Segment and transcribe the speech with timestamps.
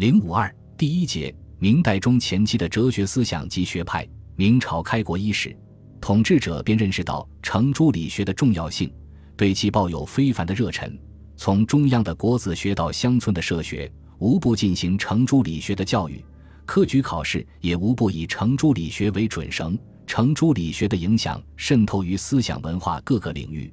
[0.00, 4.08] 零五二第一节，明代中前期的哲学思想及学派。
[4.34, 5.54] 明朝开国伊始，
[6.00, 8.90] 统治者便认识到程朱理学的重要性，
[9.36, 10.98] 对其抱有非凡的热忱。
[11.36, 16.24] 从中央的国子学到乡村的社学，无不进行程朱理学的教育。
[16.64, 19.78] 科举考试也无不以程朱理学为准绳。
[20.06, 23.70] 程朱理学的影响渗透于思想文化各个领域。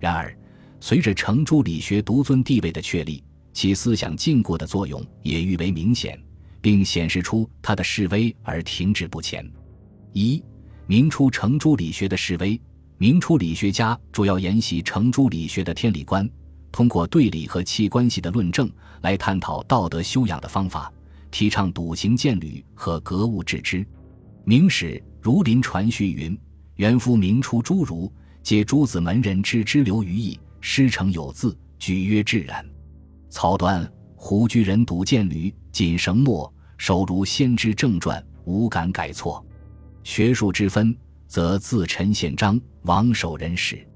[0.00, 0.34] 然而，
[0.80, 3.22] 随着程朱理学独尊地位的确立，
[3.58, 6.16] 其思想禁锢的作用也愈为明显，
[6.60, 9.44] 并显示出它的示威而停滞不前。
[10.12, 10.40] 一、
[10.86, 12.60] 明初程朱理学的示威。
[12.98, 16.30] 明初理学家主要沿袭程朱理学的天理观，
[16.70, 20.92] 通过对理和气关系的论证来探讨道德修养的方法，
[21.32, 23.84] 提倡笃行见履和格物致知。
[24.44, 24.86] 明史
[25.20, 26.38] 《儒林传序》云
[26.78, 32.64] ：“元夫明初诸儒，皆诸子门人之之流于义，师承有字，举曰至然。
[33.30, 39.44] 曹端、胡居人笃见履，谨绳墨，手如先知正传，无敢改错。
[40.02, 40.96] 学术之分。”
[41.28, 43.86] 则自陈宪章、王守仁始。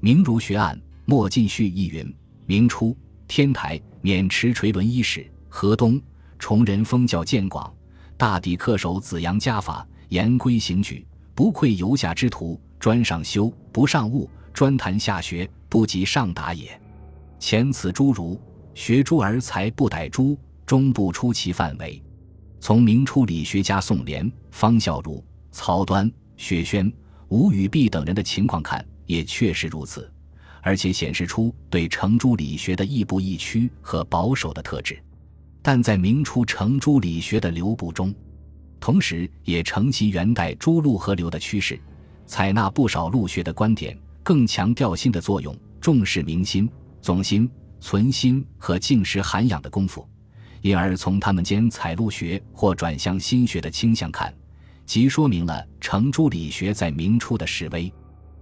[0.00, 2.14] 明儒学案莫进序亦云：
[2.44, 2.94] 明初
[3.26, 5.98] 天台免持垂纶衣史，河东
[6.38, 7.74] 崇仁封教渐广，
[8.18, 12.60] 大抵恪守子阳家法，严规行矩，不愧游侠之徒。
[12.78, 16.78] 专上修，不上悟；专谈下学，不及上达也。
[17.38, 18.38] 前此诸儒
[18.74, 22.02] 学诸而才不逮诸，终不出其范围。
[22.60, 26.10] 从明初理学家宋濂、方孝孺、曹端。
[26.36, 26.92] 薛轩、
[27.28, 30.12] 吴语弼等人的情况看，也确实如此，
[30.60, 35.00] 而且显示出对程朱理学的亦步亦趋和保守的特质。
[35.62, 38.12] 但在明初程朱理学的流布中，
[38.80, 41.78] 同时也承袭元代朱陆合流的趋势，
[42.26, 46.68] 采纳不少陆学的观点，更强调心的作用，重视明心、
[47.00, 47.48] 总心、
[47.84, 50.08] 存心和静时涵养的功夫，
[50.62, 54.34] 因而从他们间采陆学或转向心学的倾向看。
[54.86, 57.92] 即说明了程朱理学在明初的示威。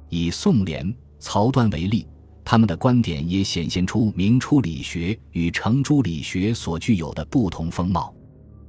[0.08, 2.06] 以宋濂、曹端为例，
[2.44, 8.14] 他们的观点也显现出明初理学与程朱理学所具有的不同风貌。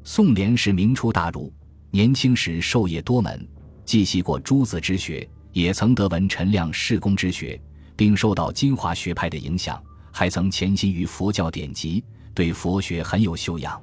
[0.04, 1.54] 宋濂是明初大儒，
[1.92, 3.48] 年轻时授业多门，
[3.86, 7.62] 既习过诸子之学，也曾得闻陈亮释公之学，
[7.96, 9.80] 并受到金华学派的影响，
[10.14, 12.02] 还曾潜心于佛教典籍，
[12.34, 13.82] 对佛学很有修养。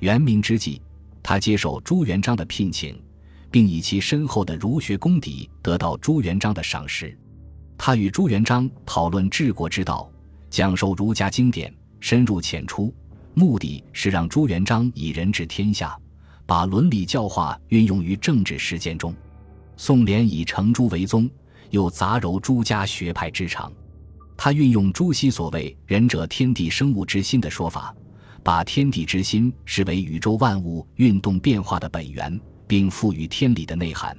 [0.00, 0.80] 元明之际，
[1.22, 3.00] 他接受朱元璋的聘请。
[3.50, 7.16] 并以其深厚的儒学功底得到朱元璋的赏识。
[7.76, 10.10] 他与朱元璋讨论治国之道，
[10.50, 12.92] 讲授儒家经典，深入浅出，
[13.34, 15.98] 目的是让朱元璋以仁治天下，
[16.44, 19.14] 把伦理教化运用于政治实践中。
[19.76, 21.26] 宋濂以程朱为宗，
[21.70, 23.72] 又杂糅朱家学派之长。
[24.38, 27.94] 他运用朱熹所谓“仁者，天地生物之心”的说法，
[28.42, 32.40] 把天地之心视为宇宙万物运动变化的本源。
[32.68, 34.14] 并赋予天理的内涵。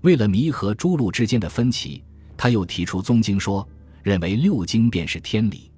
[0.00, 2.02] 为了弥合诸路之间的分歧，
[2.36, 3.66] 他又提出宗经说，
[4.02, 5.70] 认为六经便是天理，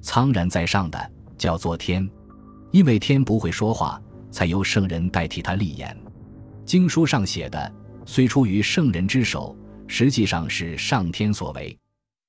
[0.00, 2.08] 苍然在上的叫做天，
[2.70, 4.00] 因为天不会说话，
[4.30, 5.94] 才由圣人代替他立言。
[6.64, 7.74] 经书上写的
[8.06, 9.56] 虽出于圣人之手，
[9.88, 11.76] 实际上是上天所为。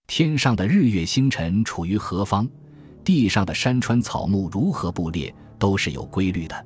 [0.09, 2.49] 天上的日月星辰处于何方，
[3.05, 6.65] 地上的山川草木如何布列，都是有规律的。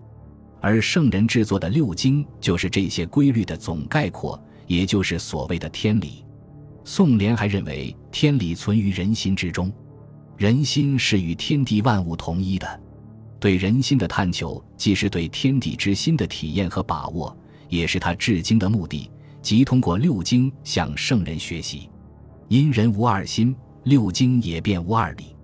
[0.62, 6.24] 而圣人制作的六经就是这些规律的总概括，也就是所谓的天理。
[6.86, 9.70] 宋濂还认为天理存于人心之中，
[10.38, 12.82] 人心是与天地万物同一的。
[13.42, 17.38] 对人心的探求，既是对天地之心的体验和把握，
[17.68, 19.12] 也是他治经的目的，
[19.42, 21.90] 即通过六经向圣人学习。
[22.54, 23.56] 因人无二心，
[23.86, 25.36] 六经也便无二理。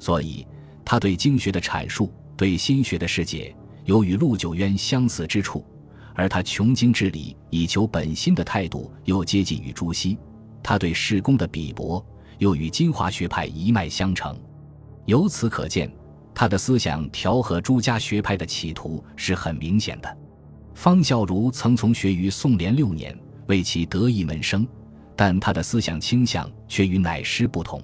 [0.00, 0.44] 所以，
[0.84, 3.54] 他对经学的阐述，对心学的世界。
[3.84, 5.64] 有与陆九渊相似之处，
[6.16, 10.18] 而他穷经治理以求本心的态度又接近于朱熹。
[10.60, 12.04] 他对世功的鄙薄
[12.38, 14.36] 又与金华学派一脉相承。
[15.06, 15.88] 由此可见，
[16.34, 20.18] 他的思想调和朱家学派的企图是很明显的。
[20.74, 23.16] 方孝孺曾从学于宋濂六年，
[23.46, 24.66] 为其得意门生，
[25.18, 27.82] 但他的思想倾向却与乃师不同。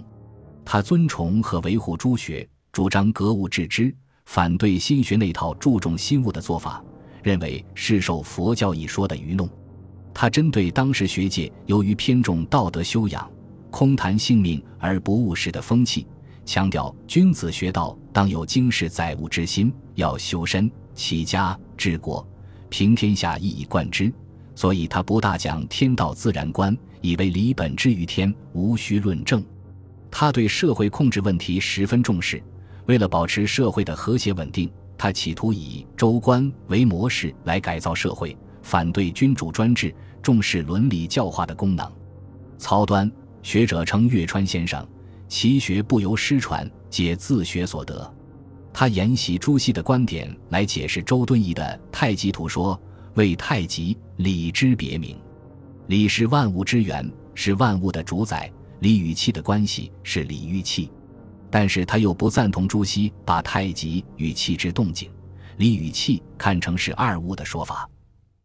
[0.65, 3.93] 他尊崇和维护朱学，主张格物致知。
[4.27, 6.83] 反对心学那套注重心物的做法，
[7.25, 9.51] 认为是受佛教一说的愚弄。
[10.15, 13.29] 他针对当时学界由于偏重道德修养、
[13.69, 16.07] 空谈性命而不务实的风气，
[16.47, 22.25] 强调君子学道当有经世载物之心，要修身、齐家、治国、
[22.69, 24.11] 平天下，一以贯之。
[24.55, 29.45] 所以他不大讲天道自然观，以为理本之于天，无需论证。
[30.11, 32.43] 他对社会控制问题十分重视。
[32.87, 41.87] 为了保持社会的和谐稳定，他企图以州官为模式来改造社会，反对君主专制，重视伦理教化的功能。
[42.57, 43.11] 曹端
[43.43, 44.83] 学者称岳川先生，
[45.29, 48.11] 其学不由师传，皆自学所得。
[48.73, 51.63] 他沿袭朱熹的观点来解释周敦颐的
[51.93, 52.75] 《太极图说》，
[53.13, 55.15] 为太极理之别名。
[55.87, 58.51] 理是万物之源，是万物的主宰。
[58.81, 60.91] 理与气的关系是理与气，
[61.51, 65.09] 但是他又不赞同朱熹把太极与气之动静、
[65.57, 67.89] 理与气看成是二物的说法，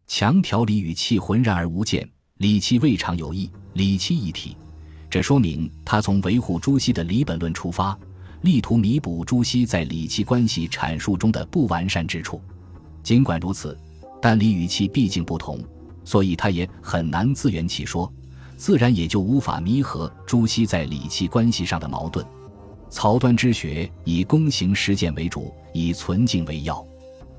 [0.07, 2.07] 强调理与气浑然而无间，
[2.37, 4.55] 理气未尝有异，理气一体。
[5.09, 7.97] 这说明他从维护朱熹的理本论出发，
[8.41, 12.41] 力图弥补朱熹在理气关系阐述中的不完善之处。
[13.03, 13.77] 尽管如此，
[14.21, 15.59] 但理与气毕竟不同，
[16.09, 18.11] 所以他也很难自圆其说。
[18.57, 22.25] 自然也就无法弥合朱熹在理气关系上的矛盾。
[22.89, 26.83] 曹端之学以躬行实践为主，以存静为要。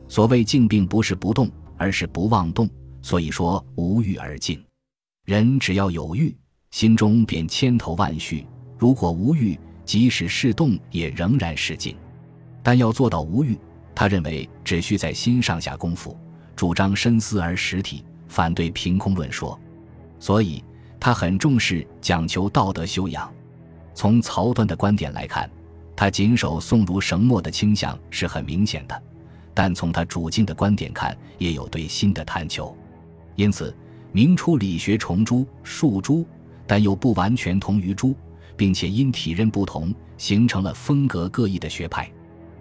[0.06, 2.70] 所谓静，并不是不动，而是不妄动。
[3.02, 4.62] 所以说无欲而静。
[5.24, 6.32] 人只要有欲，
[6.70, 8.46] 心中便千头万绪；
[8.78, 11.96] 如果无欲，即使是动，也仍然是静。
[12.62, 13.58] 但要做到无欲，
[13.96, 16.16] 他认为只需在心上下功夫，
[16.54, 19.60] 主张深思而实体，反对凭空论说。
[20.18, 20.64] 所以。
[21.02, 23.32] 他很重视讲求道德修养。
[23.94, 25.50] 从曹端的观点来看，
[25.96, 28.94] 他谨守宋儒绳墨的倾向是很明显的；
[29.54, 32.76] 但从他主经的观点看，也有对新的探求。
[33.34, 33.74] 因此，
[34.12, 36.26] 明初理学重朱、述朱，
[36.66, 38.14] 但又不完全同于朱，
[38.54, 42.12] 并且因体认不同，形成了风格各异的学派。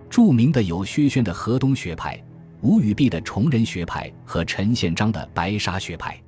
[0.10, 2.18] 著名的有薛轩的河东学派、
[2.62, 6.22] 吴语弼的崇仁学派和陈宪章的白沙学派。